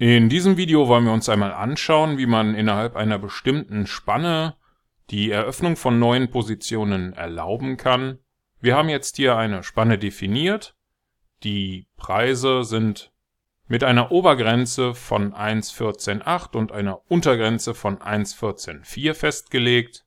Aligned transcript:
In 0.00 0.30
diesem 0.30 0.56
Video 0.56 0.88
wollen 0.88 1.04
wir 1.04 1.12
uns 1.12 1.28
einmal 1.28 1.52
anschauen, 1.52 2.16
wie 2.16 2.24
man 2.24 2.54
innerhalb 2.54 2.96
einer 2.96 3.18
bestimmten 3.18 3.86
Spanne 3.86 4.56
die 5.10 5.30
Eröffnung 5.30 5.76
von 5.76 5.98
neuen 5.98 6.30
Positionen 6.30 7.12
erlauben 7.12 7.76
kann. 7.76 8.18
Wir 8.62 8.76
haben 8.76 8.88
jetzt 8.88 9.16
hier 9.16 9.36
eine 9.36 9.62
Spanne 9.62 9.98
definiert. 9.98 10.74
Die 11.42 11.86
Preise 11.98 12.64
sind 12.64 13.12
mit 13.68 13.84
einer 13.84 14.10
Obergrenze 14.10 14.94
von 14.94 15.34
1.14.8 15.34 16.56
und 16.56 16.72
einer 16.72 17.02
Untergrenze 17.10 17.74
von 17.74 17.98
1.14.4 17.98 19.12
festgelegt. 19.12 20.06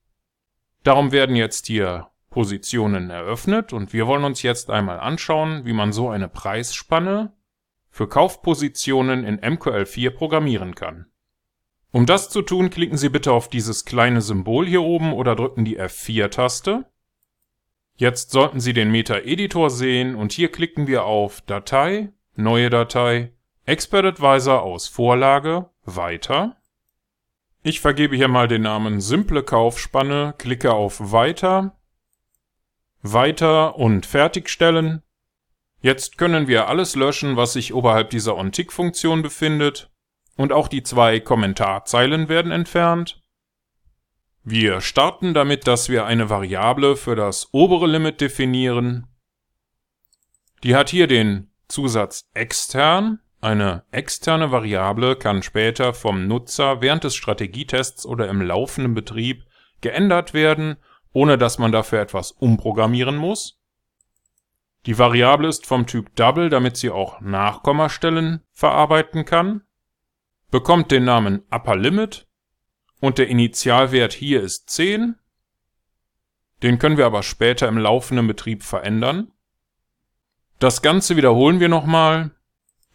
Darum 0.82 1.12
werden 1.12 1.36
jetzt 1.36 1.68
hier 1.68 2.08
Positionen 2.32 3.12
eröffnet 3.12 3.74
und 3.74 3.94
wir 3.94 4.08
wollen 4.08 4.24
uns 4.24 4.42
jetzt 4.42 4.72
einmal 4.72 5.00
anschauen, 5.00 5.66
wie 5.66 5.74
man 5.74 5.94
so 5.94 6.10
eine 6.10 6.30
Preisspanne 6.30 7.32
für 7.94 8.08
Kaufpositionen 8.08 9.24
in 9.24 9.40
MQL4 9.40 10.10
programmieren 10.10 10.74
kann. 10.74 11.06
Um 11.92 12.08
das 12.08 12.32
zu 12.32 12.42
tun, 12.42 12.72
klicken 12.72 12.98
Sie 12.98 13.10
bitte 13.10 13.32
auf 13.32 13.50
dieses 13.50 13.86
kleine 13.86 14.22
Symbol 14.22 14.66
hier 14.66 14.82
oben 14.82 15.14
oder 15.14 15.36
drücken 15.36 15.64
die 15.64 15.80
F4-Taste. 15.80 16.86
Jetzt 17.96 18.32
sollten 18.32 18.60
Sie 18.60 18.74
den 18.74 18.90
Meta-Editor 18.90 19.70
sehen 19.70 20.16
und 20.16 20.32
hier 20.32 20.52
klicken 20.52 20.88
wir 20.88 21.04
auf 21.04 21.42
Datei, 21.42 22.12
Neue 22.36 22.72
Datei, 22.72 23.32
Expert 23.68 24.06
Advisor 24.06 24.64
aus 24.64 24.88
Vorlage, 24.88 25.70
Weiter. 25.86 26.58
Ich 27.62 27.80
vergebe 27.80 28.16
hier 28.16 28.28
mal 28.28 28.48
den 28.48 28.64
Namen 28.64 29.02
Simple 29.02 29.44
Kaufspanne, 29.44 30.34
klicke 30.40 30.74
auf 30.74 31.12
Weiter, 31.12 31.78
Weiter 33.04 33.76
und 33.76 34.08
Fertigstellen 34.08 35.03
Jetzt 35.84 36.18
können 36.18 36.48
wir 36.48 36.70
alles 36.70 36.96
löschen, 36.96 37.36
was 37.36 37.52
sich 37.52 37.74
oberhalb 37.74 38.10
dieser 38.10 38.38
OnTick-Funktion 38.38 39.22
befindet 39.22 39.92
und 40.38 40.54
auch 40.54 40.70
die 40.70 40.82
zwei 40.82 41.20
Kommentarzeilen 41.20 42.30
werden 42.30 42.54
entfernt. 42.54 43.22
Wir 44.46 44.80
starten 44.80 45.34
damit, 45.34 45.68
dass 45.68 45.90
wir 45.90 46.06
eine 46.06 46.30
Variable 46.30 46.96
für 46.96 47.18
das 47.18 47.50
obere 47.52 47.86
Limit 47.88 48.22
definieren. 48.22 49.08
Die 50.64 50.74
hat 50.74 50.90
hier 50.90 51.08
den 51.08 51.52
Zusatz 51.68 52.30
extern. 52.34 53.20
Eine 53.42 53.84
externe 53.92 54.52
Variable 54.52 55.18
kann 55.18 55.44
später 55.44 55.94
vom 55.94 56.28
Nutzer 56.30 56.80
während 56.80 57.04
des 57.04 57.14
Strategietests 57.16 58.06
oder 58.06 58.30
im 58.30 58.42
laufenden 58.42 58.94
Betrieb 58.94 59.44
geändert 59.82 60.34
werden, 60.34 60.78
ohne 61.12 61.38
dass 61.38 61.58
man 61.58 61.74
dafür 61.74 62.00
etwas 62.00 62.32
umprogrammieren 62.32 63.18
muss. 63.18 63.60
Die 64.86 64.98
Variable 64.98 65.48
ist 65.48 65.66
vom 65.66 65.88
Typ 65.88 66.16
Double, 66.16 66.50
damit 66.50 66.76
sie 66.76 66.90
auch 66.90 67.22
Nachkommastellen 67.22 68.42
verarbeiten 68.52 69.24
kann, 69.24 69.62
bekommt 70.52 70.92
den 70.92 71.06
Namen 71.06 71.44
UpperLimit 71.52 72.28
und 73.00 73.18
der 73.18 73.28
Initialwert 73.28 74.14
hier 74.14 74.42
ist 74.42 74.70
10. 74.70 75.16
Den 76.62 76.80
können 76.80 76.98
wir 76.98 77.06
aber 77.06 77.24
später 77.24 77.68
im 77.68 77.78
laufenden 77.78 78.28
Betrieb 78.28 78.64
verändern. 78.64 79.32
Das 80.60 80.82
Ganze 80.82 81.18
wiederholen 81.18 81.60
wir 81.60 81.70
nochmal. 81.70 82.32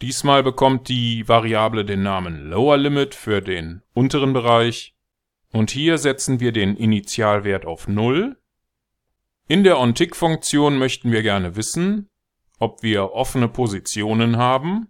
Diesmal 0.01 0.43
bekommt 0.43 0.89
die 0.89 1.27
Variable 1.27 1.85
den 1.85 2.03
Namen 2.03 2.49
LowerLimit 2.49 3.13
für 3.13 3.41
den 3.41 3.81
unteren 3.93 4.33
Bereich 4.33 4.95
und 5.51 5.71
hier 5.71 5.97
setzen 5.97 6.39
wir 6.39 6.51
den 6.51 6.77
Initialwert 6.77 7.65
auf 7.65 7.87
0 7.87 8.38
in 9.49 9.65
der 9.65 9.79
OnTick-Funktion 9.79 10.77
möchten 10.77 11.11
wir 11.11 11.23
gerne 11.23 11.57
wissen, 11.57 12.07
ob 12.59 12.83
wir 12.83 13.11
offene 13.11 13.49
Positionen 13.49 14.37
haben 14.37 14.87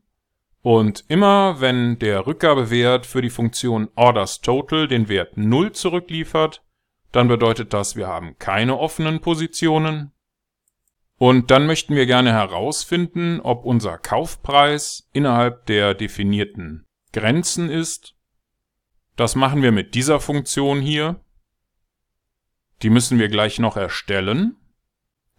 und 0.62 1.06
immer 1.08 1.62
wenn 1.62 1.98
der 2.00 2.28
Rückgabewert 2.28 3.06
für 3.06 3.22
die 3.22 3.30
Funktion 3.30 3.90
OrdersTotal 3.96 4.88
den 4.88 5.08
Wert 5.08 5.38
0 5.38 5.72
zurückliefert, 5.72 6.62
dann 7.12 7.28
bedeutet 7.28 7.74
das, 7.74 7.96
wir 7.96 8.08
haben 8.08 8.38
keine 8.38 8.78
offenen 8.78 9.22
Positionen. 9.22 10.12
Und 11.18 11.52
dann 11.52 11.66
möchten 11.66 11.96
wir 11.96 12.06
gerne 12.06 12.34
herausfinden, 12.34 13.40
ob 13.42 13.66
unser 13.66 13.98
Kaufpreis 13.98 15.10
innerhalb 15.14 15.66
der 15.66 15.94
definierten 15.94 16.86
Grenzen 17.14 17.70
ist. 17.70 18.16
Das 19.16 19.36
machen 19.36 19.64
wir 19.64 19.72
mit 19.72 19.96
dieser 19.96 20.20
Funktion 20.20 20.82
hier. 20.82 21.22
Die 22.82 22.90
müssen 22.90 23.20
wir 23.20 23.28
gleich 23.28 23.60
noch 23.60 23.78
erstellen. 23.78 24.56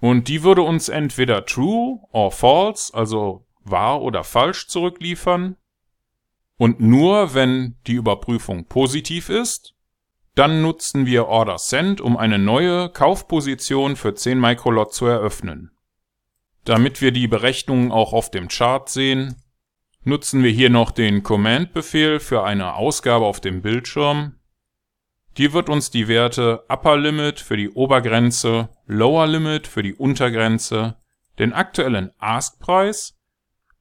Und 0.01 0.29
die 0.29 0.43
würde 0.43 0.63
uns 0.63 0.89
entweder 0.89 1.45
true 1.45 2.01
or 2.13 2.33
false, 2.33 2.93
also 2.95 3.47
wahr 3.65 4.03
oder 4.03 4.25
falsch 4.25 4.69
zurückliefern. 4.69 5.57
Und 6.57 6.81
nur 6.81 7.35
wenn 7.35 7.77
die 7.87 7.95
Überprüfung 7.95 8.67
positiv 8.67 9.29
ist, 9.29 9.75
dann 10.35 10.63
nutzen 10.63 11.07
wir 11.07 11.27
Order 11.27 11.59
Send, 11.59 12.01
um 12.01 12.17
eine 12.17 12.39
neue 12.39 12.89
Kaufposition 12.89 13.97
für 13.97 14.15
10 14.15 14.39
Microlot 14.39 14.93
zu 14.93 15.07
eröffnen. 15.07 15.71
Damit 16.65 17.01
wir 17.01 17.13
die 17.13 17.29
Berechnungen 17.29 17.91
auch 17.91 18.13
auf 18.13 18.31
dem 18.31 18.49
Chart 18.49 18.89
sehen, 18.89 19.43
nutzen 20.05 20.43
wir 20.43 20.51
hier 20.51 20.71
noch 20.71 20.91
den 20.91 21.23
Command-Befehl 21.23 22.21
für 22.21 22.45
eine 22.45 22.75
Ausgabe 22.75 23.25
auf 23.25 23.41
dem 23.41 23.63
Bildschirm 23.63 24.40
hier 25.41 25.55
wird 25.55 25.71
uns 25.71 25.91
die 25.91 26.07
Werte 26.07 26.67
Upper 26.69 26.99
Limit 26.99 27.41
für 27.41 27.57
die 27.57 27.71
Obergrenze, 27.71 28.69
Lower 28.85 29.27
Limit 29.27 29.67
für 29.67 29.83
die 29.83 29.95
Untergrenze, 29.95 30.99
den 31.39 31.55
aktuellen 31.55 32.11
Ask-Preis 32.19 33.19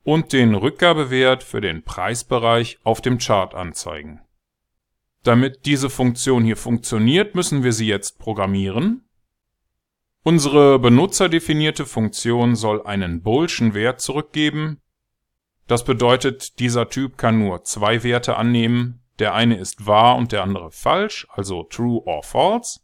und 0.03 0.31
den 0.31 0.55
Rückgabewert 0.55 1.43
für 1.43 1.59
den 1.59 1.83
Preisbereich 1.83 2.79
auf 2.85 3.01
dem 3.01 3.17
Chart 3.17 3.53
anzeigen. 3.55 4.21
Damit 5.23 5.65
diese 5.65 5.89
Funktion 5.89 6.45
hier 6.45 6.55
funktioniert, 6.55 7.35
müssen 7.35 7.61
wir 7.61 7.73
sie 7.73 7.87
jetzt 7.87 8.19
programmieren. 8.19 9.03
Unsere 10.23 10.79
benutzerdefinierte 10.79 11.85
Funktion 11.85 12.55
soll 12.55 12.83
einen 12.83 13.21
Boolschen 13.21 13.73
Wert 13.73 13.99
zurückgeben. 13.99 14.79
Das 15.67 15.83
bedeutet, 15.83 16.57
dieser 16.59 16.87
Typ 16.87 17.17
kann 17.17 17.37
nur 17.37 17.65
zwei 17.65 18.01
Werte 18.03 18.37
annehmen, 18.37 19.01
der 19.19 19.33
eine 19.33 19.57
ist 19.57 19.85
wahr 19.85 20.15
und 20.15 20.31
der 20.31 20.43
andere 20.43 20.71
falsch, 20.71 21.27
also 21.29 21.63
true 21.63 22.01
or 22.05 22.23
false. 22.23 22.79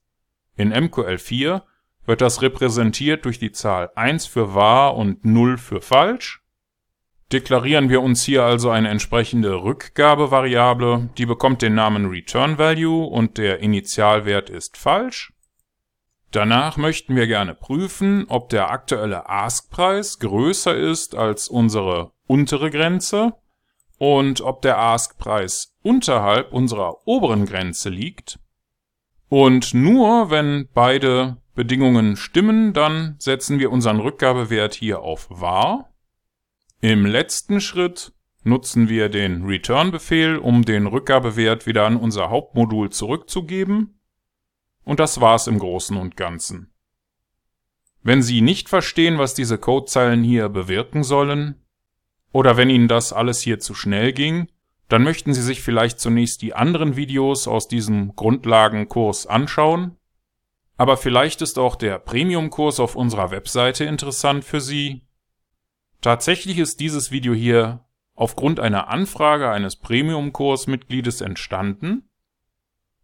In 0.55 0.73
MQL4 0.73 1.61
wird 2.05 2.21
das 2.21 2.41
repräsentiert 2.41 3.25
durch 3.25 3.39
die 3.39 3.51
Zahl 3.51 3.89
1 3.95 4.27
für 4.27 4.53
wahr 4.53 4.95
und 4.95 5.25
0 5.25 5.57
für 5.57 5.81
falsch. 5.81 6.41
Deklarieren 7.31 7.89
wir 7.89 8.01
uns 8.01 8.23
hier 8.23 8.43
also 8.43 8.69
eine 8.69 8.89
entsprechende 8.89 9.63
Rückgabevariable, 9.63 11.09
die 11.17 11.25
bekommt 11.25 11.61
den 11.63 11.73
Namen 11.73 12.05
Return 12.05 12.59
Value 12.59 13.07
und 13.07 13.37
der 13.37 13.59
Initialwert 13.59 14.49
ist 14.49 14.77
falsch. 14.77 15.33
Danach 16.31 16.77
möchten 16.77 17.15
wir 17.15 17.27
gerne 17.27 17.55
prüfen, 17.55 18.25
ob 18.27 18.49
der 18.49 18.69
aktuelle 18.69 19.27
Ask-Preis 19.27 20.19
größer 20.19 20.75
ist 20.75 21.15
als 21.15 21.47
unsere 21.47 22.11
untere 22.27 22.69
Grenze 22.69 23.33
und 23.97 24.41
ob 24.41 24.61
der 24.61 24.77
Ask-Preis 24.77 25.75
unterhalb 25.81 26.51
unserer 26.51 27.07
oberen 27.07 27.45
Grenze 27.45 27.89
liegt. 27.89 28.39
Und 29.29 29.73
nur 29.73 30.29
wenn 30.29 30.69
beide 30.73 31.37
Bedingungen 31.55 32.17
stimmen, 32.17 32.73
dann 32.73 33.15
setzen 33.19 33.59
wir 33.59 33.71
unseren 33.71 33.99
Rückgabewert 33.99 34.73
hier 34.73 35.01
auf 35.01 35.27
wahr. 35.29 35.93
Im 36.81 37.05
letzten 37.05 37.61
Schritt 37.61 38.13
nutzen 38.43 38.89
wir 38.89 39.09
den 39.09 39.45
Return-Befehl, 39.45 40.37
um 40.37 40.63
den 40.63 40.85
Rückgabewert 40.85 41.65
wieder 41.65 41.85
an 41.85 41.97
unser 41.97 42.29
Hauptmodul 42.29 42.91
zurückzugeben. 42.91 43.99
Und 44.83 44.99
das 44.99 45.19
war's 45.19 45.47
im 45.47 45.57
Großen 45.57 45.97
und 45.97 46.15
Ganzen. 46.15 46.71
Wenn 48.03 48.21
Sie 48.21 48.41
nicht 48.41 48.69
verstehen, 48.69 49.17
was 49.17 49.33
diese 49.33 49.57
Codezeilen 49.57 50.23
hier 50.23 50.47
bewirken 50.49 51.03
sollen, 51.03 51.64
oder 52.35 52.57
wenn 52.57 52.69
Ihnen 52.69 52.89
das 52.89 53.13
alles 53.13 53.39
hier 53.39 53.59
zu 53.59 53.73
schnell 53.73 54.11
ging, 54.11 54.49
dann 54.89 55.03
möchten 55.03 55.33
Sie 55.33 55.41
sich 55.41 55.61
vielleicht 55.61 56.01
zunächst 56.01 56.41
die 56.41 56.53
anderen 56.53 56.97
Videos 56.97 57.47
aus 57.47 57.69
diesem 57.69 58.13
Grundlagenkurs 58.13 59.25
anschauen. 59.25 59.95
Aber 60.75 60.97
vielleicht 60.97 61.41
ist 61.41 61.57
auch 61.57 61.77
der 61.77 61.97
Premium-Kurs 61.97 62.81
auf 62.81 62.97
unserer 62.97 63.31
Webseite 63.31 63.85
interessant 63.85 64.43
für 64.43 64.59
Sie. 64.59 65.07
Tatsächlich 66.01 66.57
ist 66.57 66.81
dieses 66.81 67.09
Video 67.09 67.33
hier 67.33 67.85
aufgrund 68.15 68.59
einer 68.59 68.89
Anfrage 68.89 69.49
eines 69.49 69.77
Premium-Kurs-Mitgliedes 69.77 71.21
entstanden. 71.21 72.09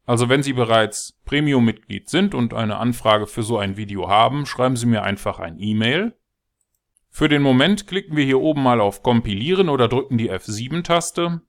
Also 0.06 0.28
wenn 0.28 0.44
Sie 0.44 0.52
bereits 0.52 1.22
Premium-Mitglied 1.24 2.10
sind 2.10 2.36
und 2.36 2.54
eine 2.54 2.76
Anfrage 2.80 3.28
für 3.28 3.44
so 3.44 3.58
ein 3.58 3.78
Video 3.78 4.10
haben, 4.10 4.46
schreiben 4.46 4.76
Sie 4.76 4.88
mir 4.88 5.04
einfach 5.04 5.40
ein 5.40 5.58
E-Mail. 5.58 6.18
Für 7.14 7.28
den 7.28 7.42
Moment 7.42 7.88
klicken 7.88 8.16
wir 8.16 8.24
hier 8.24 8.40
oben 8.40 8.64
mal 8.64 8.80
auf 8.80 9.04
Kompilieren 9.04 9.68
oder 9.68 9.90
drücken 9.90 10.18
die 10.18 10.32
F7-Taste. 10.32 11.42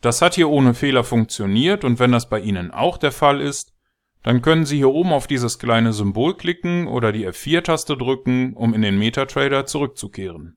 Das 0.00 0.22
hat 0.22 0.34
hier 0.34 0.48
ohne 0.48 0.74
Fehler 0.74 1.04
funktioniert 1.04 1.84
und 1.84 1.98
wenn 2.00 2.10
das 2.10 2.28
bei 2.28 2.40
Ihnen 2.40 2.70
auch 2.70 2.96
der 2.96 3.12
Fall 3.12 3.40
ist, 3.40 3.74
dann 4.22 4.40
können 4.40 4.64
Sie 4.64 4.78
hier 4.78 4.88
oben 4.88 5.12
auf 5.12 5.26
dieses 5.26 5.58
kleine 5.58 5.92
Symbol 5.92 6.36
klicken 6.36 6.88
oder 6.88 7.12
die 7.12 7.28
F4-Taste 7.28 7.96
drücken, 7.96 8.54
um 8.54 8.72
in 8.72 8.82
den 8.82 8.98
MetaTrader 8.98 9.66
zurückzukehren. 9.66 10.56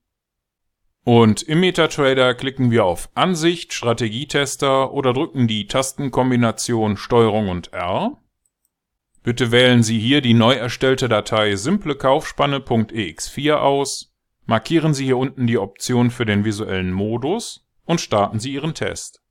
Und 1.04 1.44
im 1.44 1.60
MetaTrader 1.60 2.34
klicken 2.34 2.72
wir 2.72 2.86
auf 2.86 3.10
Ansicht, 3.14 3.74
Strategietester 3.74 4.92
oder 4.92 5.14
drücken 5.14 5.48
die 5.48 5.68
Tastenkombination 5.68 6.98
STRG 6.98 7.50
und 7.50 7.74
R. 7.74 8.18
Bitte 9.26 9.52
wählen 9.52 9.82
Sie 9.82 10.00
hier 10.00 10.22
die 10.22 10.36
neu 10.36 10.54
erstellte 10.54 11.10
Datei 11.10 11.56
simplekaufspanne.ex4 11.56 13.54
aus, 13.56 14.14
markieren 14.46 14.94
Sie 14.94 15.06
hier 15.06 15.18
unten 15.18 15.48
die 15.48 15.58
Option 15.58 16.12
für 16.12 16.28
den 16.28 16.46
visuellen 16.46 16.92
Modus 16.92 17.66
und 17.86 18.00
starten 18.00 18.40
Sie 18.40 18.54
Ihren 18.54 18.76
Test. 18.76 19.24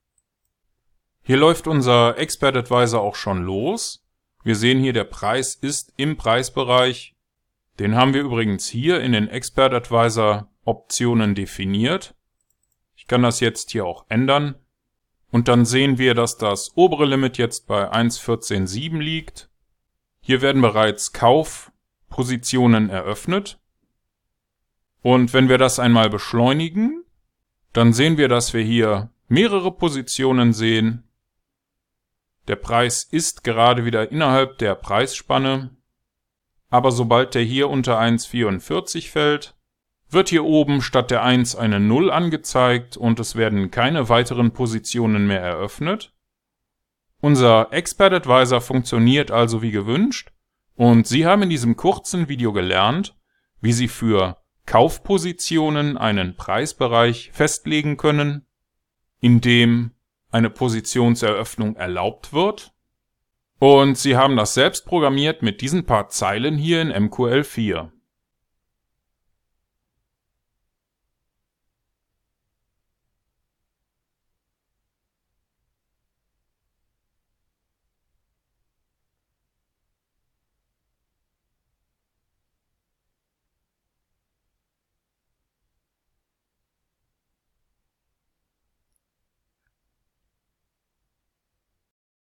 Hier 1.23 1.37
läuft 1.37 1.69
unser 1.69 2.19
Expert 2.19 2.57
Advisor 2.57 3.03
auch 3.03 3.15
schon 3.15 3.45
los. 3.45 4.05
Wir 4.43 4.57
sehen 4.57 4.81
hier, 4.81 4.93
der 4.93 5.05
Preis 5.05 5.55
ist 5.55 5.93
im 5.97 6.17
Preisbereich. 6.17 7.15
Den 7.79 7.95
haben 7.95 8.15
wir 8.15 8.23
übrigens 8.23 8.67
hier 8.67 9.01
in 9.01 9.13
den 9.13 9.29
Expert 9.29 9.75
Advisor 9.75 10.51
Optionen 10.65 11.37
definiert. 11.37 12.17
Ich 12.97 13.07
kann 13.07 13.23
das 13.23 13.39
jetzt 13.39 13.71
hier 13.71 13.87
auch 13.87 14.07
ändern. 14.09 14.57
Und 15.31 15.47
dann 15.47 15.65
sehen 15.65 15.99
wir, 15.99 16.15
dass 16.15 16.37
das 16.37 16.73
obere 16.75 17.05
Limit 17.05 17.39
jetzt 17.39 17.69
bei 17.69 17.93
1.14.7 17.93 18.99
liegt. 18.99 19.51
Hier 20.27 20.41
werden 20.41 20.63
bereits 20.63 21.13
Kaufpositionen 21.13 22.89
eröffnet. 22.89 23.61
Und 25.03 25.35
wenn 25.35 25.51
wir 25.51 25.59
das 25.59 25.79
einmal 25.79 26.09
beschleunigen, 26.09 27.05
dann 27.75 27.93
sehen 27.93 28.17
wir, 28.17 28.29
dass 28.29 28.55
wir 28.55 28.63
hier 28.63 29.11
mehrere 29.29 29.71
Positionen 29.71 30.55
sehen. 30.55 31.03
Der 32.49 32.57
Preis 32.57 33.05
ist 33.05 33.45
gerade 33.45 33.85
wieder 33.85 34.11
innerhalb 34.11 34.57
der 34.57 34.75
Preisspanne. 34.77 35.77
Aber 36.71 36.91
sobald 36.91 37.35
der 37.35 37.43
hier 37.43 37.69
unter 37.69 38.01
1,44 38.01 39.11
fällt, 39.11 39.55
wird 40.09 40.31
hier 40.31 40.45
oben 40.45 40.81
statt 40.81 41.11
der 41.11 41.23
1 41.23 41.55
eine 41.55 41.81
0 41.81 42.11
angezeigt 42.11 42.97
und 42.97 43.21
es 43.21 43.37
werden 43.37 43.71
keine 43.71 44.09
weiteren 44.09 44.53
Positionen 44.53 45.27
mehr 45.27 45.43
eröffnet. 45.43 46.14
Unser 47.25 47.73
Expert 47.73 48.13
Advisor 48.13 48.61
funktioniert 48.61 49.31
also 49.31 49.63
wie 49.63 49.71
gewünscht 49.71 50.31
und 50.75 51.07
Sie 51.07 51.25
haben 51.25 51.41
in 51.41 51.49
diesem 51.49 51.75
kurzen 51.75 52.29
Video 52.29 52.53
gelernt, 52.53 53.17
wie 53.63 53.73
Sie 53.73 53.89
für 53.89 54.37
Kaufpositionen 54.67 55.97
einen 55.97 56.37
Preisbereich 56.37 57.31
festlegen 57.33 57.97
können, 57.97 58.45
in 59.21 59.41
dem 59.41 59.93
eine 60.33 60.51
Positionseröffnung 60.51 61.77
erlaubt 61.77 62.35
wird. 62.35 62.75
Und 63.59 63.97
Sie 63.97 64.19
haben 64.19 64.37
das 64.37 64.53
selbst 64.53 64.85
programmiert 64.85 65.41
mit 65.41 65.63
diesen 65.63 65.87
paar 65.87 66.11
Zeilen 66.11 66.59
hier 66.59 66.83
in 66.83 66.93
MQL4. 66.93 67.89